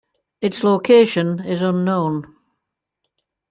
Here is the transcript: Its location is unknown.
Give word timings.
Its 0.41 0.63
location 0.63 1.39
is 1.41 1.61
unknown. 1.61 2.25